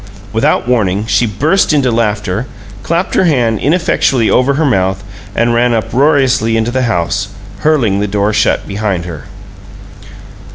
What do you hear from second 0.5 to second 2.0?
warning she burst into